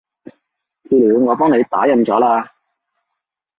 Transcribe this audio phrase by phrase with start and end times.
[0.89, 2.47] 資料我幫你打印咗喇